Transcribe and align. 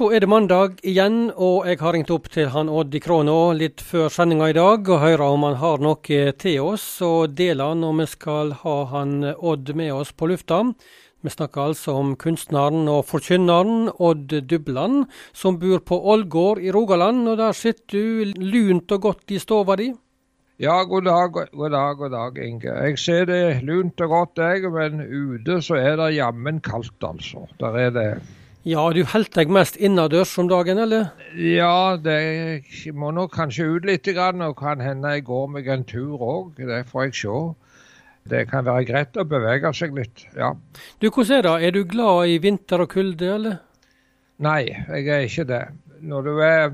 så 0.00 0.06
er 0.16 0.22
det 0.22 0.30
mandag 0.32 0.78
igjen, 0.88 1.26
og 1.36 1.66
jeg 1.68 1.76
har 1.82 1.92
ringt 1.92 2.10
opp 2.14 2.30
til 2.32 2.46
han 2.54 2.70
Odd 2.72 2.94
i 2.96 3.00
Kråna 3.04 3.34
litt 3.52 3.82
før 3.84 4.06
sendinga 4.08 4.46
i 4.48 4.54
dag 4.56 4.88
og 4.88 5.02
hører 5.02 5.24
om 5.26 5.44
han 5.44 5.58
har 5.60 5.82
noe 5.84 6.20
til 6.40 6.56
oss 6.64 6.86
og 7.04 7.34
deler 7.36 7.76
når 7.76 7.98
vi 7.98 8.06
skal 8.08 8.54
ha 8.62 8.76
han 8.94 9.12
Odd 9.34 9.74
med 9.76 9.92
oss 9.92 10.14
på 10.16 10.30
lufta. 10.30 10.62
Vi 11.20 11.34
snakker 11.34 11.66
altså 11.66 11.98
om 12.00 12.16
kunstneren 12.16 12.88
og 12.88 13.10
forkynneren 13.10 13.92
Odd 13.92 14.32
Dubland, 14.48 15.04
som 15.36 15.60
bor 15.60 15.84
på 15.84 16.00
Ålgård 16.14 16.64
i 16.64 16.72
Rogaland. 16.72 17.26
Og 17.28 17.36
der 17.42 17.52
sitter 17.52 17.92
du 17.92 18.40
lunt 18.40 18.96
og 18.96 19.04
godt 19.10 19.36
i 19.36 19.44
stova 19.44 19.76
di? 19.76 19.92
Ja, 20.64 20.80
god 20.80 21.10
dag, 21.12 21.44
god 21.52 21.76
dag, 21.76 21.96
god 22.00 22.16
dag, 22.16 22.44
Inge. 22.48 22.72
Jeg 22.88 23.04
ser 23.04 23.28
det 23.28 23.44
lunt 23.68 24.00
og 24.00 24.16
godt, 24.16 24.46
jeg, 24.48 24.64
men 24.72 25.04
ute 25.04 25.60
så 25.60 25.76
er 25.76 26.00
det 26.00 26.14
jammen 26.16 26.64
kaldt, 26.64 26.96
altså. 27.04 27.50
Der 27.60 27.82
er 27.84 27.98
det 28.00 28.12
ja, 28.68 28.82
du 28.92 29.00
holder 29.08 29.32
deg 29.38 29.52
mest 29.56 29.78
innendørs 29.80 30.34
om 30.40 30.48
dagen, 30.50 30.78
eller? 30.82 31.08
Ja, 31.38 31.96
det 31.96 32.92
må 32.92 33.08
nok 33.16 33.32
kanskje 33.32 33.68
ut 33.76 33.88
litt, 33.88 34.10
og 34.12 34.56
kan 34.58 34.82
hende 34.84 35.14
jeg 35.16 35.24
går 35.28 35.48
meg 35.54 35.70
en 35.72 35.86
tur 35.88 36.20
òg. 36.20 36.60
Det 36.60 36.82
får 36.90 37.08
jeg 37.08 37.16
se. 37.22 37.40
Det 38.30 38.44
kan 38.50 38.66
være 38.66 38.84
greit 38.90 39.16
å 39.16 39.24
bevege 39.24 39.72
seg 39.72 39.96
litt, 39.96 40.26
ja. 40.36 40.52
Du, 41.00 41.08
Hvordan 41.08 41.38
er 41.38 41.46
det? 41.46 41.56
Er 41.64 41.72
du 41.72 41.82
glad 41.88 42.28
i 42.28 42.36
vinter 42.42 42.84
og 42.84 42.92
kulde, 42.92 43.32
eller? 43.38 43.58
Nei, 44.44 44.68
jeg 44.68 45.08
er 45.08 45.24
ikke 45.24 45.48
det. 45.48 45.64
Når 46.04 46.28
du 46.28 46.32
er 46.44 46.70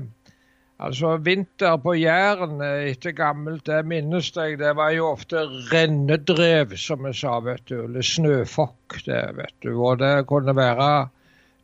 Altså, 0.77 1.15
vinter 1.17 1.79
på 1.81 1.95
Jæren 1.97 2.59
etter 2.61 3.15
gammelt, 3.17 3.63
det 3.65 3.79
minnes 3.89 4.27
jeg. 4.35 4.59
Det 4.59 4.75
var 4.77 4.91
jo 4.93 5.07
ofte 5.09 5.47
rennedrev, 5.71 6.75
som 6.77 7.07
jeg 7.09 7.17
sa, 7.17 7.39
vet 7.41 7.63
du. 7.65 7.79
Eller 7.87 8.05
snøfokk, 8.05 8.99
det, 9.07 9.23
vet 9.39 9.55
du. 9.65 9.71
Og 9.73 9.97
det 10.03 10.11
kunne 10.29 10.53
være 10.53 10.89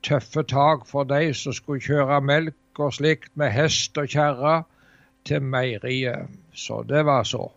tøffe 0.03 0.43
tak 0.43 0.85
for 0.89 1.07
de 1.07 1.31
som 1.38 1.55
skulle 1.55 1.84
kjøre 1.84 2.21
melk 2.21 2.81
og 2.81 2.93
slikt 2.98 3.31
med 3.39 3.53
hest 3.53 3.98
og 3.98 4.09
kjerre 4.12 4.63
til 5.27 5.43
meieriet. 5.43 6.29
Så 6.54 6.84
det 6.85 7.05
var 7.05 7.23
så. 7.23 7.48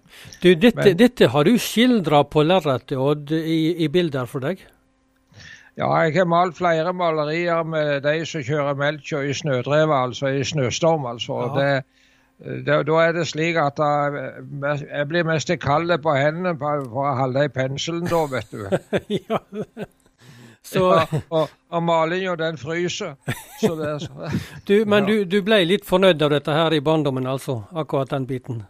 Du, 0.43 0.55
dette, 0.55 0.79
Men, 0.79 0.97
dette 0.97 1.29
har 1.29 1.45
du 1.45 1.59
skildra 1.61 2.23
på 2.25 2.47
lerretet, 2.47 2.97
Odd, 2.97 3.33
i, 3.33 3.75
i, 3.85 3.89
bilder 3.93 4.29
for 4.31 4.45
deg? 4.45 4.63
Ja, 5.77 5.91
jeg 6.07 6.15
har 6.17 6.29
malt 6.31 6.57
flere 6.57 6.95
malerier 6.97 7.67
med 7.69 8.07
de 8.07 8.23
som 8.25 8.45
kjører 8.47 8.79
melka 8.81 9.21
i 9.21 9.35
snødrevet, 9.37 9.93
altså 9.93 10.33
i 10.33 10.45
snøstorm. 10.49 11.05
altså. 11.07 11.43
Det, 11.59 11.69
det, 12.65 12.79
da 12.89 13.03
er 13.03 13.13
det 13.19 13.27
slik 13.29 13.61
at 13.61 13.83
jeg 13.85 15.09
blir 15.11 15.29
mest 15.29 15.53
kald 15.61 15.93
på 16.01 16.17
hendene 16.17 16.57
for 16.61 16.89
å 16.89 17.13
holde 17.21 17.45
i 17.45 17.53
penselen 17.53 18.09
da, 18.09 18.25
vet 18.33 18.57
du. 18.57 18.65
ja. 19.29 19.43
Så... 20.67 20.87
Og, 21.31 21.49
og 21.71 21.83
malinga, 21.83 22.35
den 22.37 22.59
fryser. 22.59 23.15
så 23.61 23.75
det 23.79 23.93
du, 24.69 24.85
men 24.87 25.07
du, 25.07 25.25
du, 25.25 25.43
ble 25.47 25.63
litt 25.67 25.87
fornøyd 25.87 26.23
av 26.23 26.33
dette 26.35 26.55
her 26.55 26.75
i 26.75 26.81
barndommen, 26.83 27.27
altså? 27.27 27.63
Akkurat 27.75 28.11
den 28.11 28.27
biten? 28.27 28.65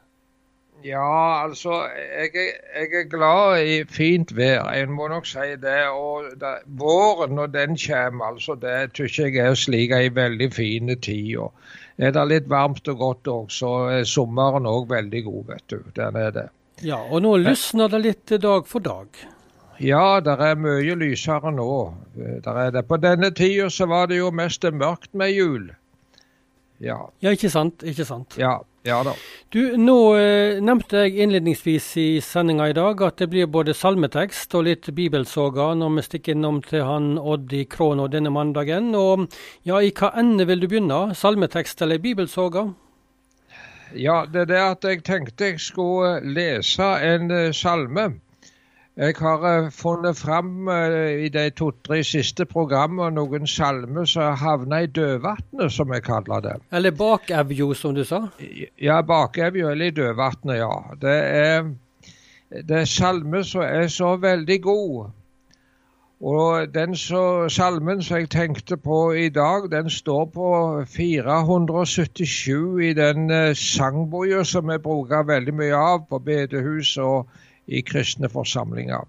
Ja, 0.86 1.42
altså 1.42 1.80
jeg, 1.96 2.30
jeg, 2.36 2.90
er 2.94 3.08
glad 3.10 3.62
i 3.66 3.78
fint 3.90 4.30
vær, 4.36 4.68
en 4.70 4.92
må 4.94 5.08
nok 5.10 5.26
si 5.26 5.56
det. 5.62 5.80
Og 5.90 6.28
da, 6.40 6.58
våren 6.78 7.34
når 7.38 7.50
den 7.54 7.78
kommer, 7.80 8.34
altså, 8.34 8.54
det 8.60 8.92
syns 8.94 9.18
jeg 9.18 9.40
er 9.42 9.56
slik 9.58 9.94
ei 9.96 10.12
veldig 10.14 10.50
fin 10.54 10.92
tid. 10.94 11.32
Og 11.42 11.52
er 11.98 12.12
det 12.14 12.26
litt 12.30 12.50
varmt 12.52 12.86
og 12.92 13.00
godt 13.02 13.32
òg, 13.32 13.48
så 13.50 13.72
er 13.96 14.04
sommeren 14.06 14.68
òg 14.70 14.86
veldig 14.92 15.24
god, 15.26 15.42
vet 15.54 15.66
du. 15.72 15.80
Den 15.96 16.20
er 16.22 16.36
det. 16.36 16.46
Ja, 16.84 17.00
og 17.00 17.24
nå 17.24 17.38
lysner 17.40 17.88
det 17.88 18.02
litt 18.04 18.36
dag 18.42 18.68
for 18.68 18.84
dag. 18.84 19.08
Ja, 19.82 20.20
det 20.24 20.36
er 20.40 20.56
mye 20.60 20.94
lysere 20.96 21.52
nå. 21.52 21.72
Der 22.16 22.60
er 22.60 22.70
det. 22.72 22.86
På 22.88 22.96
denne 23.00 23.30
tida 23.34 23.68
så 23.70 23.88
var 23.90 24.08
det 24.08 24.20
jo 24.22 24.30
mest 24.32 24.64
mørkt 24.72 25.12
med 25.12 25.34
jul. 25.34 25.68
Ja. 26.78 26.98
ja, 27.24 27.32
ikke 27.32 27.50
sant. 27.52 27.84
Ikke 27.88 28.04
sant. 28.04 28.36
Ja, 28.40 28.58
ja 28.84 28.98
da. 29.04 29.14
Du, 29.52 29.60
Nå 29.80 29.96
eh, 30.20 30.58
nevnte 30.64 31.06
jeg 31.06 31.16
innledningsvis 31.24 31.86
i 32.00 32.06
sendinga 32.24 32.68
i 32.68 32.76
dag 32.76 33.00
at 33.06 33.22
det 33.22 33.30
blir 33.32 33.48
både 33.48 33.74
salmetekst 33.76 34.52
og 34.58 34.66
litt 34.68 34.90
bibelsoga 34.96 35.70
når 35.78 35.94
vi 35.96 36.04
stikker 36.04 36.36
innom 36.36 36.60
til 36.64 36.84
han 36.84 37.14
Odd 37.16 37.54
i 37.56 37.64
Kråna 37.64 38.10
denne 38.12 38.32
mandagen. 38.34 38.92
Og 38.96 39.24
ja, 39.64 39.80
i 39.80 39.94
hva 39.96 40.12
ende 40.20 40.48
vil 40.48 40.64
du 40.64 40.68
begynne? 40.68 41.00
Salmetekst 41.16 41.80
eller 41.86 42.02
bibelsoga? 42.02 42.68
Ja, 43.96 44.24
det 44.28 44.44
er 44.44 44.50
det 44.50 44.60
at 44.60 44.84
jeg 44.84 45.04
tenkte 45.06 45.52
jeg 45.52 45.60
skulle 45.62 46.18
lese 46.20 46.88
en 47.06 47.30
uh, 47.32 47.52
salme. 47.56 48.10
Jeg 48.96 49.14
har 49.18 49.42
uh, 49.64 49.70
funnet 49.70 50.16
fram 50.16 50.68
uh, 50.68 51.24
i 51.24 51.28
de 51.28 51.50
to-tre 51.52 51.98
siste 52.04 52.46
programmene 52.48 53.12
noen 53.18 53.44
salmer 53.46 54.06
som 54.08 54.38
havna 54.40 54.78
i 54.86 54.88
dødvannet, 54.88 55.72
som 55.72 55.92
jeg 55.92 56.04
kaller 56.06 56.40
det. 56.40 56.54
Eller 56.72 56.94
bakevjo, 56.96 57.74
som 57.76 57.92
du 57.94 58.04
sa? 58.08 58.22
Ja, 58.80 59.02
bakevjo 59.04 59.68
eller 59.74 59.92
i 59.92 59.96
dødvannet, 59.98 60.56
ja. 60.62 60.72
Det 61.02 61.18
er, 61.42 61.68
det 62.56 62.80
er 62.80 62.88
salmer 62.88 63.44
som 63.44 63.66
er 63.68 63.92
så 63.92 64.14
veldig 64.16 64.60
gode. 64.64 65.10
Og 66.24 66.74
den 66.74 66.96
så, 66.96 67.48
salmen 67.52 68.00
som 68.02 68.22
jeg 68.22 68.30
tenkte 68.32 68.78
på 68.80 69.10
i 69.12 69.28
dag, 69.28 69.68
den 69.70 69.90
står 69.90 70.24
på 70.32 70.50
477 70.88 72.80
i 72.80 72.94
den 72.96 73.28
uh, 73.28 73.52
sangboka 73.52 74.40
som 74.44 74.72
vi 74.72 74.78
bruker 74.80 75.28
veldig 75.28 75.54
mye 75.60 75.76
av 75.76 76.08
på 76.08 76.18
bedehus 76.18 76.96
og 76.96 77.28
i 77.66 77.80
kristne 77.80 78.28
forsamlinger. 78.28 79.06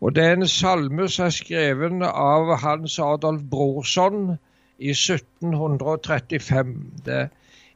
Og 0.00 0.14
Det 0.14 0.24
er 0.24 0.32
en 0.36 0.48
salme 0.48 1.08
som 1.08 1.26
er 1.26 1.30
skrevet 1.34 2.02
av 2.06 2.56
Hans 2.62 2.98
Adolf 3.02 3.42
Brorson 3.50 4.38
i 4.78 4.90
1735. 4.90 6.74
Det, 7.06 7.28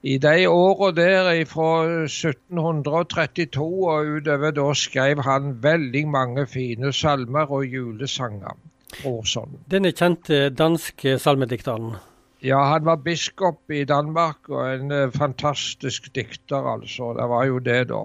I 0.03 0.19
de 0.19 0.49
årene 0.49 0.97
der 0.97 1.45
fra 1.47 1.85
1732 2.05 3.63
og 3.63 4.07
utover 4.17 4.51
da 4.51 4.75
skrev 4.75 5.23
han 5.23 5.63
veldig 5.63 6.09
mange 6.09 6.47
fine 6.47 6.93
salmer 6.93 7.51
og 7.51 7.67
julesanger. 7.67 8.57
Brorson. 9.03 9.59
Denne 9.71 9.93
kjente 9.93 10.51
danske 10.51 11.19
salmedikteren? 11.19 11.95
Ja, 12.43 12.59
han 12.73 12.85
var 12.85 12.97
biskop 12.97 13.71
i 13.71 13.85
Danmark 13.85 14.49
og 14.51 14.67
en 14.67 14.91
eh, 14.93 15.11
fantastisk 15.15 16.15
dikter, 16.15 16.67
altså. 16.75 17.13
Det 17.19 17.29
var 17.31 17.45
jo 17.47 17.59
det, 17.59 17.89
da. 17.89 18.01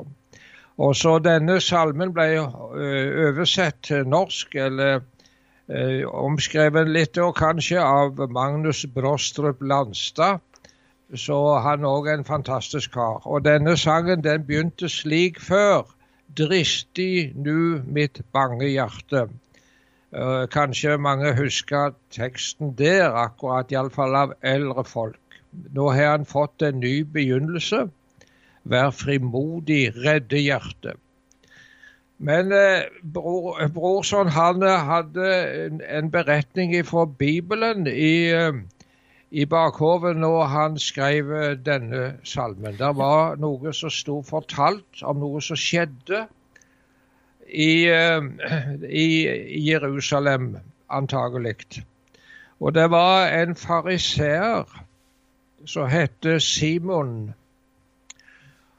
Og 0.77 0.95
så 0.95 1.17
denne 1.25 1.57
salmen 1.61 2.11
ble 2.13 2.27
oversett 2.37 3.79
til 3.87 4.05
norsk, 4.05 4.55
eller 4.55 4.99
eh, 5.69 6.03
omskrevet 6.05 6.91
litt 6.91 7.17
og 7.17 7.33
kanskje, 7.39 7.81
av 7.81 8.21
Magnus 8.29 8.83
Brostrup 8.93 9.61
Landstad. 9.61 10.43
Så 11.15 11.37
han 11.63 11.87
òg 11.87 12.09
er 12.11 12.19
en 12.19 12.27
fantastisk 12.27 12.93
kar. 12.93 13.23
Og 13.25 13.45
denne 13.47 13.77
sangen 13.79 14.21
den 14.25 14.45
begynte 14.45 14.89
slik 14.91 15.39
før. 15.41 15.87
Dristig 16.37 17.33
nu 17.35 17.81
mitt 17.87 18.19
bange 18.35 18.67
hjerte. 18.67 19.29
Uh, 20.11 20.45
kanskje 20.51 20.97
mange 20.99 21.33
husker 21.35 21.95
teksten 22.15 22.75
der, 22.77 23.09
akkurat 23.15 23.71
iallfall 23.71 24.15
av 24.15 24.35
eldre 24.45 24.83
folk. 24.87 25.39
Nå 25.73 25.89
har 25.95 26.11
han 26.13 26.27
fått 26.27 26.61
en 26.61 26.79
ny 26.83 27.01
begynnelse. 27.03 27.87
Vær 28.67 28.91
frimodig, 28.91 29.91
redde 29.95 30.39
hjertet. 30.43 30.99
Men 32.17 32.51
eh, 32.51 32.89
bror, 33.13 33.67
Brorson 33.73 34.27
han 34.33 34.63
eh, 34.63 34.85
hadde 34.89 35.27
en, 35.65 35.81
en 35.81 36.09
beretning 36.11 36.73
fra 36.85 37.05
Bibelen 37.05 37.85
i, 37.87 38.31
eh, 38.33 38.57
i 39.29 39.45
bakhovet 39.45 40.17
når 40.17 40.43
han 40.53 40.79
skrev 40.81 41.31
eh, 41.31 41.53
denne 41.61 42.17
salmen. 42.23 42.73
Det 42.79 42.89
var 42.97 43.37
noe 43.37 43.73
som 43.73 43.93
sto 43.93 44.23
fortalt 44.25 45.03
om 45.05 45.21
noe 45.21 45.43
som 45.45 45.59
skjedde 45.61 46.25
i, 47.47 47.85
i 48.89 49.07
Jerusalem, 49.69 50.57
antagelig. 50.89 51.85
Og 52.59 52.73
det 52.75 52.89
var 52.91 53.29
en 53.29 53.55
fariseer 53.55 54.65
som 55.65 55.87
het 55.87 56.27
Simon 56.43 57.29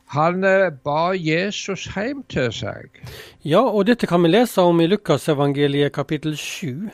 han 0.09 0.45
eh, 0.45 0.71
ba 0.85 1.13
Jesus 1.13 1.85
hjem 1.93 2.23
til 2.33 2.49
seg. 2.55 3.03
Ja, 3.45 3.61
og 3.61 3.87
dette 3.91 4.09
kan 4.09 4.23
vi 4.25 4.31
lese 4.33 4.65
om 4.65 4.81
i 4.81 4.89
Lukasevangeliet 4.89 5.93
kapittel 5.93 6.37
7. 6.37 6.89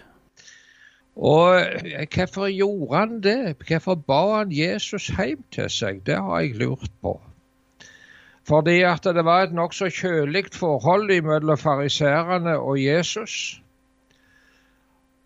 Og 1.15 1.61
eh, 1.61 2.09
hvorfor 2.11 2.51
gjorde 2.51 2.97
han 2.99 3.21
det? 3.23 3.57
Hvorfor 3.69 3.95
ba 3.95 4.23
han 4.41 4.53
Jesus 4.53 5.13
hjem 5.15 5.45
til 5.55 5.71
seg? 5.71 6.03
Det 6.07 6.19
har 6.19 6.43
jeg 6.43 6.59
lurt 6.59 6.91
på. 7.03 7.21
Fordi 8.49 8.81
at 8.83 9.07
det 9.07 9.25
var 9.25 9.47
et 9.47 9.55
nokså 9.57 9.89
kjølig 9.95 10.51
forhold 10.53 11.15
mellom 11.23 11.57
fariserene 11.59 12.59
og 12.59 12.83
Jesus. 12.83 13.61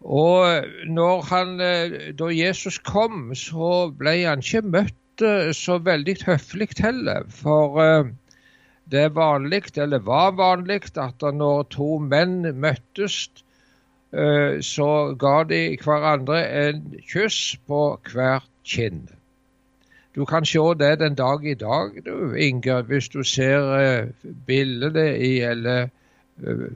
Og 0.00 0.64
når 0.86 1.22
han, 1.32 1.60
eh, 1.60 2.12
da 2.18 2.28
Jesus 2.30 2.78
kom, 2.78 3.34
så 3.34 3.88
ble 3.90 4.20
han 4.28 4.44
ikke 4.44 4.62
møtt 4.62 4.94
så 5.56 5.78
veldig 5.82 6.16
høflig 6.26 6.68
heller. 6.78 7.26
For 7.32 7.78
uh, 7.78 8.10
det 8.90 9.00
er 9.00 9.14
vanlig, 9.16 9.62
eller 9.76 9.98
var 9.98 10.32
vanlig, 10.38 10.80
at 10.96 11.22
når 11.34 11.68
to 11.74 11.98
menn 12.00 12.40
møttes 12.56 13.28
eh, 14.16 14.60
så 14.64 14.88
ga 15.20 15.42
de 15.44 15.60
hverandre 15.82 16.38
en 16.62 16.94
kyss 17.04 17.58
på 17.68 17.82
hvert 18.08 18.48
kinn. 18.64 19.02
Du 20.16 20.24
kan 20.24 20.46
se 20.48 20.62
det 20.80 20.98
den 21.02 21.14
dag 21.14 21.44
i 21.44 21.54
dag, 21.54 22.00
du, 22.06 22.32
Inger, 22.34 22.82
hvis 22.88 23.08
du 23.12 23.22
ser 23.22 24.08
bildene 24.46 25.10
i 25.18 25.38
eller 25.44 25.90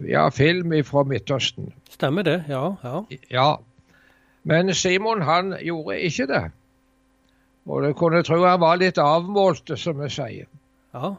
ja, 0.08 0.28
film 0.28 0.74
fra 0.84 1.02
Midtøsten. 1.08 1.72
Stemmer 1.90 2.22
det, 2.22 2.44
ja, 2.48 2.74
ja. 2.84 3.02
Ja, 3.30 3.56
Men 4.42 4.74
Simon 4.74 5.22
han 5.22 5.54
gjorde 5.62 6.00
ikke 6.00 6.26
det. 6.26 6.50
Og 7.66 7.84
du 7.84 7.92
kunne 7.94 8.22
tro 8.26 8.40
han 8.42 8.62
var 8.62 8.80
litt 8.80 8.98
avmålt, 8.98 9.70
som 9.78 10.00
vi 10.02 10.08
sier. 10.10 10.48
Ja, 10.94 11.14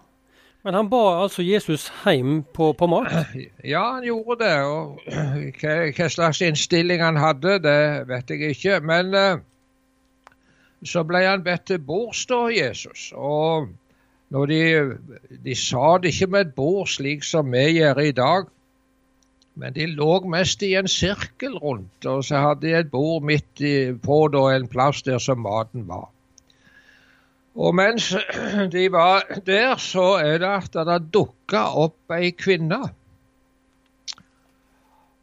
Men 0.63 0.77
han 0.77 0.87
ba 0.87 1.23
altså 1.25 1.43
Jesus 1.43 1.89
hjem 2.05 2.43
på, 2.55 2.71
på 2.73 2.87
mat? 2.87 3.11
Ja, 3.73 3.83
han 3.95 4.05
gjorde 4.07 4.37
det. 4.43 4.53
og 4.63 5.01
Hva, 5.59 5.73
hva 5.91 6.09
slags 6.09 6.41
innstilling 6.41 7.03
han 7.03 7.19
hadde, 7.19 7.57
det 7.63 8.07
vet 8.07 8.31
jeg 8.31 8.55
ikke. 8.55 8.79
Men 8.79 9.11
uh, 9.11 9.41
så 10.87 11.03
ble 11.07 11.23
han 11.25 11.43
bedt 11.43 11.67
til 11.67 11.83
bords 11.83 12.25
da, 12.31 12.45
Jesus. 12.51 13.11
Og 13.15 13.67
når 14.33 14.51
de, 14.51 14.61
de 15.43 15.55
sa 15.55 15.97
det 15.99 16.13
ikke 16.13 16.31
med 16.31 16.47
et 16.47 16.55
bord 16.55 16.87
slik 16.91 17.27
som 17.27 17.51
vi 17.51 17.65
gjør 17.77 17.99
i 18.03 18.15
dag, 18.15 18.47
men 19.59 19.75
de 19.75 19.85
lå 19.85 20.15
mest 20.33 20.63
i 20.65 20.71
en 20.79 20.87
sirkel 20.89 21.59
rundt, 21.61 22.05
og 22.09 22.23
så 22.25 22.39
hadde 22.41 22.65
de 22.65 22.73
et 22.79 22.89
bord 22.89 23.21
midt 23.27 23.61
i, 23.61 23.91
på 23.93 24.23
da, 24.33 24.47
en 24.55 24.67
plass 24.71 25.03
der 25.05 25.21
som 25.21 25.43
maten 25.45 25.85
var. 25.87 26.07
Og 27.55 27.75
mens 27.75 28.15
de 28.75 28.91
var 28.91 29.21
der, 29.45 29.75
så 29.77 30.01
er 30.17 30.37
det 30.41 30.49
at 30.49 30.73
det 30.73 31.13
dukka 31.13 31.63
opp 31.85 32.13
ei 32.15 32.31
kvinne. 32.33 32.81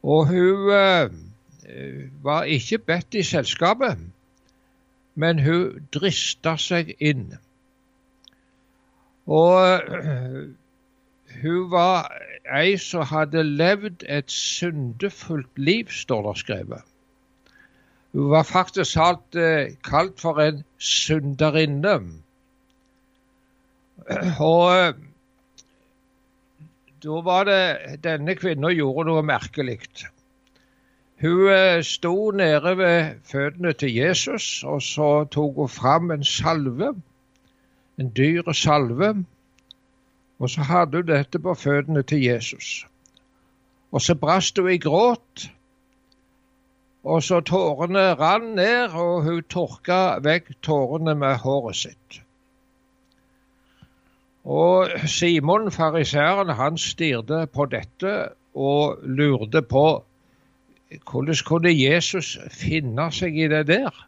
Og 0.03 0.27
hun 0.27 0.71
eh, 0.73 1.11
var 2.23 2.43
ikke 2.43 2.77
bedt 2.77 3.19
i 3.19 3.23
selskapet, 3.23 3.99
men 5.15 5.43
hun 5.43 5.87
drista 5.93 6.55
seg 6.57 6.95
inn. 6.99 7.35
Og 9.27 9.59
eh, 9.75 10.41
hun 11.43 11.67
var 11.71 12.07
ei 12.51 12.77
som 12.79 13.05
hadde 13.11 13.43
levd 13.43 14.07
et 14.07 14.31
syndefullt 14.31 15.59
liv, 15.59 15.91
står 15.91 16.29
det 16.29 16.37
skrevet. 16.39 16.90
Hun 18.13 18.31
var 18.31 18.43
faktisk 18.43 18.97
alt 18.99 19.35
eh, 19.35 19.75
kalt 19.83 20.19
for 20.19 20.39
en 20.43 20.63
synderinne. 20.77 21.99
Og 24.39 24.73
eh, 24.75 24.93
da 27.03 27.21
var 27.25 27.47
det 27.47 28.01
denne 28.03 28.35
kvinnen 28.35 28.75
gjorde 28.75 29.07
noe 29.07 29.23
merkelig. 29.25 29.79
Hun 31.21 31.47
eh, 31.53 31.79
sto 31.87 32.31
nede 32.35 32.75
ved 32.77 33.23
føttene 33.31 33.73
til 33.73 33.95
Jesus, 33.95 34.63
og 34.63 34.81
så 34.81 35.23
tok 35.23 35.55
hun 35.55 35.69
fram 35.69 36.11
en 36.11 36.23
salve, 36.23 36.93
en 37.97 38.11
dyr 38.17 38.51
salve. 38.51 39.15
Og 40.39 40.49
så 40.49 40.61
hadde 40.61 40.97
hun 40.97 41.07
dette 41.07 41.39
på 41.39 41.53
føttene 41.53 42.03
til 42.03 42.23
Jesus. 42.23 42.85
Og 43.91 44.01
så 44.01 44.15
brast 44.15 44.57
hun 44.57 44.71
i 44.71 44.77
gråt. 44.77 45.47
Og 47.03 47.23
så 47.23 47.39
tårene 47.41 48.13
rant 48.13 48.55
ned, 48.55 48.93
og 48.93 49.23
hun 49.25 49.41
tørka 49.49 50.19
vekk 50.21 50.51
tårene 50.61 51.15
med 51.17 51.39
håret 51.41 51.79
sitt. 51.79 52.21
Og 54.45 54.89
Simon, 55.09 55.71
fariseeren, 55.71 56.49
han 56.57 56.77
stirret 56.77 57.51
på 57.53 57.65
dette 57.69 58.13
og 58.53 59.01
lurte 59.05 59.61
på 59.61 59.85
hvordan 61.07 61.43
kunne 61.47 61.71
Jesus 61.71 62.37
finne 62.51 63.07
seg 63.15 63.37
i 63.37 63.47
det 63.47 63.65
der? 63.69 64.07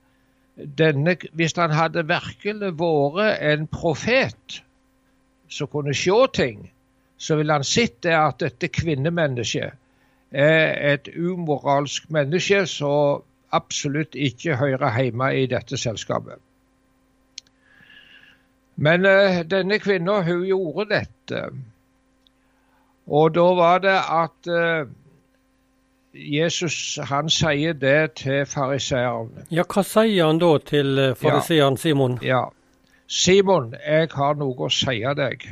Denne, 0.77 1.15
hvis 1.33 1.55
han 1.57 1.71
hadde 1.73 2.03
virkelig 2.05 2.73
vært 2.77 3.39
en 3.41 3.67
profet 3.71 4.59
som 5.49 5.69
kunne 5.71 5.95
se 5.97 6.17
ting, 6.33 6.67
så 7.17 7.37
ville 7.39 7.55
han 7.55 7.63
sett 7.63 8.03
det 8.03 8.13
at 8.17 8.41
dette 8.43 8.67
kvinnemennesket 8.67 9.79
er 10.33 10.93
et 10.93 11.09
umoralsk 11.15 12.09
menneske 12.09 12.65
som 12.67 13.23
absolutt 13.53 14.15
ikke 14.15 14.57
hører 14.57 15.01
hjemme 15.01 15.29
i 15.37 15.45
dette 15.45 15.77
selskapet. 15.77 16.41
Men 18.75 19.05
uh, 19.05 19.43
denne 19.45 19.77
kvinnen, 19.79 20.23
hun 20.25 20.43
gjorde 20.47 20.89
dette. 20.89 21.43
Og 23.07 23.35
da 23.35 23.47
var 23.53 23.83
det 23.83 23.99
at 23.99 24.49
uh, 24.49 24.89
Jesus 26.13 26.99
han 27.09 27.29
sier 27.29 27.73
det 27.73 28.13
til 28.23 28.45
fariseeren. 28.45 29.31
Ja, 29.51 29.65
hva 29.69 29.83
sier 29.85 30.25
han 30.25 30.41
da 30.41 30.55
til 30.57 30.95
fariseeren 30.97 31.15
fariseeren 31.21 31.77
Simon? 31.77 32.19
Ja. 32.21 32.45
Simon, 33.07 33.73
jeg 33.85 34.09
har 34.13 34.37
noe 34.39 34.65
å 34.65 34.71
si 34.73 35.01
deg. 35.17 35.45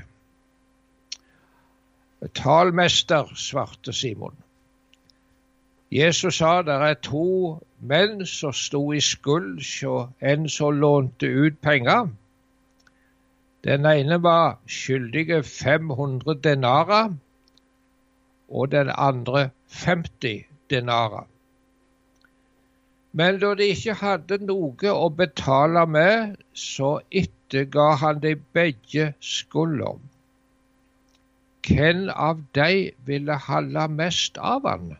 Talmester, 2.37 3.29
svarte 3.35 3.93
Simon. 3.93 4.33
Jesus 5.91 6.37
sa 6.39 6.61
det 6.63 6.75
er 6.87 6.93
to 7.03 7.59
menn 7.83 8.21
som 8.25 8.53
sto 8.55 8.79
i 8.95 9.01
skuld 9.03 9.57
hos 9.59 10.11
en 10.33 10.47
som 10.49 10.77
lånte 10.79 11.27
ut 11.27 11.57
penger. 11.61 12.07
Den 13.67 13.85
ene 13.85 14.21
var 14.23 14.55
skyldige 14.65 15.41
500 15.43 16.37
denarer, 16.43 17.11
og 18.49 18.71
den 18.71 18.91
andre 18.95 19.49
50 19.67 20.47
denarer. 20.69 21.27
Men 23.11 23.39
da 23.43 23.51
de 23.59 23.67
ikke 23.75 23.99
hadde 23.99 24.39
noe 24.47 24.95
å 24.95 25.11
betale 25.11 25.83
med, 25.97 26.39
så 26.53 27.01
etterga 27.11 27.91
han 27.99 28.23
de 28.23 28.37
begge 28.55 29.11
skulda. 29.19 29.97
Hvem 31.67 32.07
av 32.15 32.39
de 32.55 32.91
ville 33.05 33.39
holde 33.51 33.87
mest 33.99 34.39
av 34.39 34.63
han? 34.71 34.93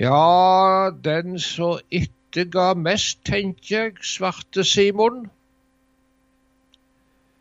Ja, 0.00 0.90
den 1.04 1.38
som 1.38 1.78
ikke 1.90 2.44
ga 2.50 2.74
mest, 2.74 3.18
tenker 3.24 3.82
jeg, 3.82 3.92
svarte 4.00 4.64
Simon. 4.64 5.26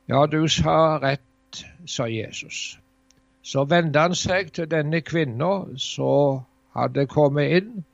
Ja, 0.09 0.25
du 0.25 0.47
sa 0.47 0.97
rett, 0.97 1.65
sa 1.88 2.03
Jesus. 2.03 2.79
Så 3.41 3.63
vendte 3.63 4.00
han 4.00 4.15
seg 4.15 4.51
til 4.51 4.67
denne 4.67 5.00
kvinna 5.01 5.53
som 5.77 6.44
hadde 6.75 7.07
kommet 7.07 7.56
inn. 7.61 7.85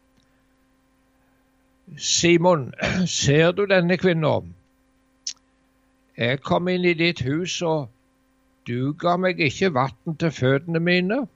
Simon, 1.98 2.72
ser 3.22 3.52
du 3.52 3.66
denne 3.70 3.98
kvinna? 4.02 4.40
Jeg 6.18 6.42
kom 6.42 6.68
inn 6.74 6.90
i 6.90 6.98
ditt 6.98 7.22
hus, 7.22 7.62
og 7.62 7.92
du 8.66 8.96
ga 8.98 9.14
meg 9.22 9.40
ikke 9.40 9.76
vann 9.78 10.18
til 10.18 10.34
føttene 10.34 10.82
mine 10.82 11.28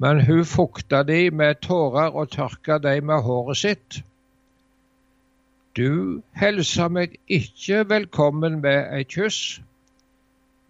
men 0.00 0.20
hun 0.24 0.44
fukta 0.48 1.02
de 1.04 1.30
med 1.30 1.60
tårer 1.66 2.14
og 2.16 2.30
tørka 2.32 2.78
de 2.80 3.00
med 3.04 3.22
håret 3.26 3.60
sitt. 3.60 3.98
Du 5.76 6.22
helsa 6.40 6.88
meg 6.88 7.18
ikke 7.28 7.84
velkommen 7.90 8.60
med 8.64 8.88
et 8.96 9.12
kyss, 9.12 9.60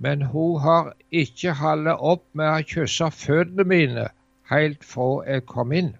men 0.02 0.22
hun 0.32 0.58
har 0.64 0.90
ikke 1.22 1.54
holdt 1.60 1.94
opp 2.12 2.24
med 2.34 2.50
å 2.50 2.66
kysse 2.72 3.10
føttene 3.20 3.68
mine 3.70 4.08
helt 4.50 4.82
fra 4.84 5.08
jeg 5.28 5.46
kom 5.46 5.72
inn. 5.78 5.94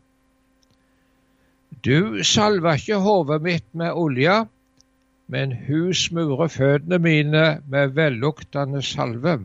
Du 1.87 2.25
salva 2.27 2.75
ikke 2.77 2.99
hodet 3.05 3.41
mitt 3.47 3.69
med 3.73 3.95
olje, 3.95 4.41
men 5.31 5.55
hun 5.69 5.95
smurer 5.95 6.51
føttene 6.51 6.99
mine 6.99 7.45
med 7.71 7.95
velluktende 7.95 8.83
salve. 8.83 9.39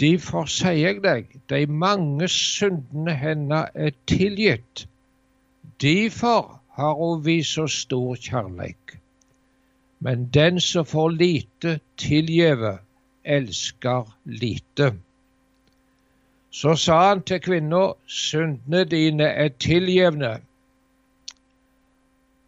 Derfor 0.00 0.48
sier 0.50 0.72
jeg 0.74 1.02
deg, 1.04 1.28
de 1.50 1.66
mange 1.70 2.26
syndene 2.28 3.14
hennes 3.14 3.70
er 3.74 3.92
tilgitt. 4.10 4.88
Derfor 5.82 6.60
har 6.74 6.94
hun 6.98 7.22
vist 7.26 7.54
så 7.54 7.66
stor 7.70 8.16
kjærleik. 8.18 8.96
Men 10.00 10.26
den 10.34 10.58
som 10.60 10.86
får 10.86 11.08
lite 11.08 11.78
tilgjeve, 11.96 12.78
elsker 13.24 14.10
lite. 14.24 14.90
Så 16.50 16.74
sa 16.76 16.98
han 17.08 17.22
til 17.22 17.40
kvinna, 17.40 17.84
syndene 18.06 18.84
dine 18.90 19.30
er 19.30 19.54
tilgjevne. 19.58 20.34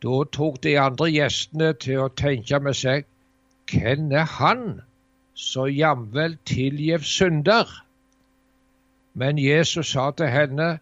Da 0.02 0.18
tok 0.32 0.58
de 0.62 0.74
andre 0.78 1.08
gjestene 1.10 1.72
til 1.80 2.02
å 2.04 2.12
tenke 2.12 2.60
med 2.60 2.76
seg, 2.78 3.06
hvem 3.70 4.12
er 4.12 4.28
han 4.36 4.66
så 5.36 5.66
jamvel 5.68 6.38
tilgjev 6.48 7.04
synder. 7.04 7.68
Men 9.14 9.38
Jesus 9.38 9.92
sa 9.92 10.10
til 10.16 10.32
henne, 10.32 10.78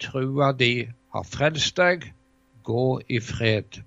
trua 0.00 0.52
di 0.54 0.88
har 1.14 1.26
frelst 1.26 1.76
deg, 1.78 2.06
gå 2.62 3.00
i 3.08 3.20
fred. 3.20 3.80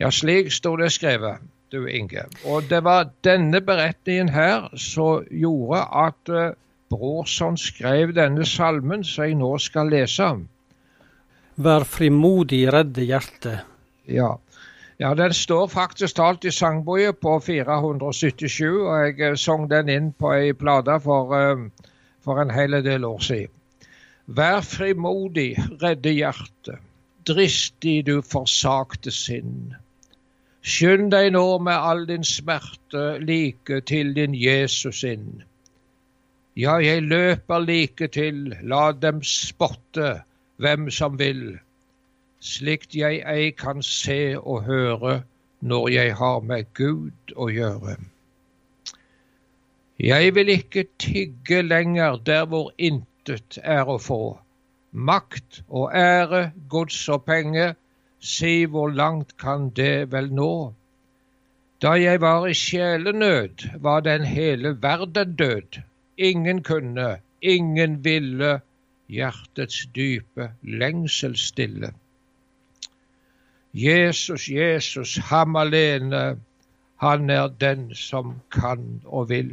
Ja, 0.00 0.10
slik 0.14 0.52
sto 0.54 0.76
det 0.80 0.92
skrevet, 0.94 1.42
du 1.72 1.84
Inge. 1.86 2.24
Og 2.46 2.70
det 2.70 2.84
var 2.86 3.10
denne 3.26 3.60
beretningen 3.60 4.30
her 4.32 4.70
som 4.78 5.26
gjorde 5.30 5.82
at 6.04 6.32
uh, 6.32 6.54
Brorson 6.90 7.58
skrev 7.58 8.14
denne 8.14 8.46
salmen 8.46 9.04
som 9.04 9.26
jeg 9.26 9.36
nå 9.38 9.52
skal 9.62 9.90
lese. 9.92 10.30
Vær 11.60 11.84
frimodig, 11.84 12.64
redde 12.72 13.04
hjertet. 13.04 13.66
Ja. 14.08 14.32
Ja, 15.00 15.14
den 15.16 15.32
står 15.34 15.68
faktisk 15.72 16.16
talt 16.18 16.44
i 16.44 16.52
sangboka 16.52 17.12
på 17.16 17.38
477, 17.40 18.66
og 18.68 19.06
jeg 19.06 19.20
eh, 19.30 19.36
sang 19.40 19.64
den 19.70 19.88
inn 19.88 20.10
på 20.12 20.34
ei 20.36 20.52
plate 20.52 20.98
for, 21.00 21.32
eh, 21.36 21.62
for 22.20 22.42
en 22.42 22.52
hel 22.52 22.76
del 22.84 23.06
år 23.08 23.22
siden. 23.24 23.54
Vær 24.30 24.60
frimodig, 24.62 25.56
redde 25.82 26.12
hjertet, 26.12 26.84
dristig 27.26 28.04
du 28.06 28.20
forsakte 28.22 29.10
sinn. 29.10 29.72
Skynd 30.60 31.08
deg 31.14 31.32
nå 31.32 31.46
med 31.64 31.74
all 31.74 32.04
din 32.06 32.24
smerte 32.24 33.16
like 33.24 33.80
til 33.88 34.12
din 34.14 34.36
Jesus 34.36 35.00
inn. 35.08 35.40
Ja, 36.60 36.76
jeg 36.84 37.08
løper 37.08 37.64
like 37.64 38.10
til, 38.12 38.52
la 38.62 38.92
dem 38.92 39.24
spotte 39.24 40.20
hvem 40.60 40.90
som 40.92 41.16
vil, 41.18 41.56
slikt 42.40 42.94
jeg 42.96 43.20
ei 43.28 43.50
kan 43.52 43.82
se 43.84 44.36
og 44.38 44.64
høre 44.64 45.22
når 45.60 45.88
jeg 45.92 46.14
har 46.16 46.40
med 46.40 46.72
Gud 46.74 47.34
å 47.36 47.50
gjøre. 47.52 47.96
Jeg 50.00 50.34
vil 50.34 50.48
ikke 50.48 50.86
tigge 50.98 51.60
lenger 51.62 52.16
der 52.24 52.46
hvor 52.48 52.72
intet 52.78 53.58
er 53.62 53.84
å 53.84 53.98
få. 54.00 54.38
Makt 54.92 55.60
og 55.68 55.92
ære, 55.94 56.50
gods 56.72 57.02
og 57.12 57.26
penge, 57.28 57.74
si 58.20 58.64
hvor 58.64 58.88
langt 58.88 59.36
kan 59.36 59.68
det 59.76 60.08
vel 60.12 60.32
nå? 60.32 60.72
Da 61.84 61.92
jeg 62.00 62.20
var 62.20 62.48
i 62.48 62.56
sjelenød, 62.56 63.68
var 63.84 64.00
den 64.08 64.24
hele 64.24 64.74
verden 64.82 65.36
død. 65.36 65.80
Ingen 66.16 66.62
kunne, 66.64 67.20
ingen 67.40 68.00
ville, 68.04 68.60
hjertets 69.08 69.86
dype 69.94 70.50
lengsel 70.62 71.36
stille. 71.36 71.92
Jesus, 73.72 74.48
Jesus, 74.48 75.16
ham 75.16 75.56
alene, 75.56 76.40
han 76.96 77.30
er 77.30 77.48
den 77.48 77.94
som 77.94 78.40
kan 78.50 79.00
og 79.04 79.28
vil. 79.28 79.52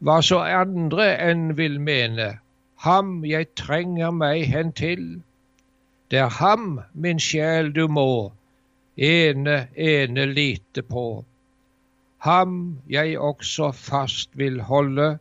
Hva 0.00 0.20
så 0.22 0.40
andre 0.44 1.06
enn 1.30 1.56
vil 1.56 1.80
mene, 1.80 2.38
ham 2.84 3.24
jeg 3.24 3.48
trenger 3.56 4.12
meg 4.16 4.44
hen 4.48 4.72
til. 4.72 5.22
Det 6.10 6.18
er 6.18 6.36
ham, 6.40 6.80
min 6.94 7.20
sjel, 7.20 7.72
du 7.72 7.88
må 7.88 8.32
ene, 8.96 9.68
ene 9.76 10.26
lite 10.26 10.82
på. 10.82 11.24
Ham 12.18 12.78
jeg 12.88 13.18
også 13.18 13.72
fast 13.72 14.30
vil 14.36 14.60
holde, 14.60 15.18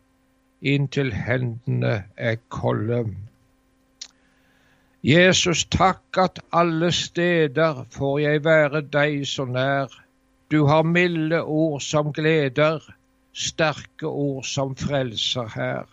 inntil 0.61 1.13
hendene 1.13 2.03
er 2.17 2.35
kolde. 2.49 3.05
Jesus, 5.03 5.63
takk 5.71 6.17
at 6.17 6.39
alle 6.51 6.91
steder 6.91 7.85
får 7.91 8.17
jeg 8.19 8.43
være 8.43 8.81
deg 8.91 9.21
så 9.27 9.45
nær. 9.47 9.93
Du 10.51 10.65
har 10.67 10.83
milde 10.83 11.39
ord 11.39 11.79
som 11.79 12.11
gleder, 12.11 12.83
sterke 13.31 14.07
ord 14.07 14.43
som 14.43 14.75
frelser 14.75 15.47
her. 15.55 15.87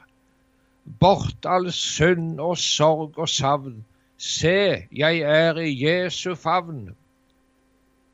Bort 0.98 1.46
all 1.46 1.70
synd 1.70 2.40
og 2.40 2.58
sorg 2.58 3.18
og 3.18 3.28
savn, 3.30 3.84
se, 4.18 4.88
jeg 4.90 5.22
er 5.22 5.62
i 5.62 5.70
Jesu 5.86 6.34
favn. 6.34 6.96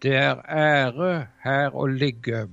Det 0.02 0.16
er 0.18 0.44
ære 0.44 1.12
her 1.44 1.72
å 1.72 1.87
ligge, 1.88 2.49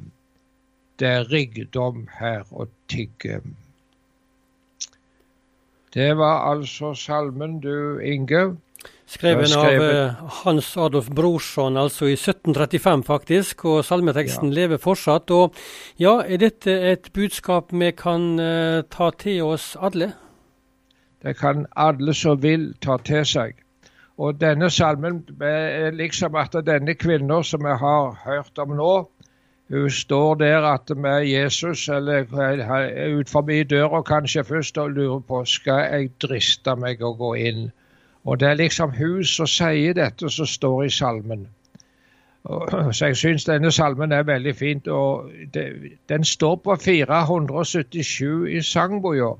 det 0.99 1.07
er 1.07 1.27
rikdom 1.27 2.05
her 2.21 2.47
å 2.51 2.69
tigge. 2.87 3.41
Det 5.93 6.17
var 6.17 6.51
altså 6.51 6.93
salmen, 6.93 7.59
du 7.59 7.99
Inge. 7.99 8.57
Skreven 9.09 9.53
av 9.57 9.81
uh, 9.81 10.33
Hans 10.43 10.75
Adolf 10.77 11.07
Brorson, 11.09 11.77
altså 11.81 12.05
i 12.05 12.13
1735 12.13 13.03
faktisk, 13.07 13.65
og 13.65 13.85
salmeteksten 13.85 14.51
ja. 14.51 14.59
lever 14.61 14.77
fortsatt. 14.77 15.33
Og 15.33 15.57
ja, 15.97 16.19
er 16.21 16.37
dette 16.43 16.75
et 16.91 17.09
budskap 17.15 17.73
vi 17.73 17.89
kan 17.97 18.35
uh, 18.37 18.85
ta 18.85 19.09
til 19.17 19.41
oss 19.49 19.71
alle? 19.81 20.11
Det 21.25 21.33
kan 21.39 21.65
alle 21.75 22.13
som 22.13 22.37
vil 22.43 22.69
ta 22.85 22.99
til 23.01 23.25
seg. 23.25 23.57
Og 24.19 24.37
denne 24.37 24.69
salmen 24.69 25.23
er 25.41 25.95
liksom 25.95 26.35
at 26.37 26.55
denne 26.67 26.93
kvinnen 26.99 27.43
som 27.43 27.65
vi 27.65 27.73
har 27.81 28.13
hørt 28.27 28.61
om 28.61 28.75
nå, 28.77 28.93
hun 29.69 29.89
står 29.89 30.35
der 30.35 30.61
at 30.61 30.97
med 30.97 31.25
Jesus, 31.25 31.89
eller 31.89 32.25
ut 33.19 33.29
forbi 33.29 33.63
døra 33.63 34.01
kanskje 34.01 34.43
først, 34.43 34.77
og 34.77 34.89
lurer 34.89 35.19
på 35.19 35.45
skal 35.45 35.85
jeg 35.91 36.09
driste 36.21 36.75
meg 36.75 37.01
å 37.01 37.13
gå 37.13 37.33
inn. 37.33 37.69
Og 38.25 38.39
det 38.39 38.47
er 38.49 38.53
liksom 38.53 38.91
hun 38.97 39.23
som 39.23 39.47
sier 39.47 39.93
dette 39.93 40.29
som 40.29 40.45
står 40.45 40.83
i 40.83 40.89
salmen. 40.89 41.47
Så 42.95 43.05
jeg 43.05 43.17
syns 43.17 43.45
denne 43.45 43.71
salmen 43.71 44.11
er 44.11 44.23
veldig 44.23 44.55
fint. 44.55 44.87
og 44.87 45.29
det, 45.53 45.65
Den 46.09 46.23
står 46.23 46.55
på 46.55 46.75
477 46.75 48.49
i 48.49 48.61
sangboka. 48.61 49.35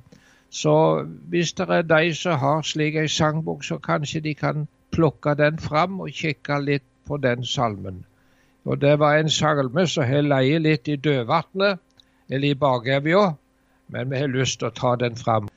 Så 0.49 1.03
hvis 1.29 1.53
det 1.53 1.69
er 1.69 1.81
de 1.81 2.13
som 2.15 2.39
har 2.39 2.61
slik 2.61 2.95
ei 2.95 3.07
sangbok, 3.07 3.63
så 3.63 3.77
kanskje 3.77 4.19
de 4.19 4.33
kan 4.33 4.67
plukke 4.91 5.35
den 5.37 5.59
fram 5.59 5.99
og 5.99 6.09
kikke 6.09 6.61
litt 6.61 6.85
på 7.07 7.17
den 7.17 7.45
salmen. 7.45 8.05
Og 8.65 8.81
det 8.81 8.95
var 8.99 9.17
en 9.17 9.29
salme 9.31 9.85
som 9.87 10.07
har 10.07 10.25
leie 10.25 10.59
litt 10.59 10.89
i 10.91 10.97
dødvannet, 10.99 11.79
eller 12.29 12.47
i 12.51 12.57
bakevja, 12.59 13.23
men 13.89 14.11
vi 14.11 14.19
har 14.21 14.31
lyst 14.33 14.59
til 14.59 14.69
å 14.69 14.75
ta 14.75 14.95
den 14.99 15.15
fram. 15.17 15.47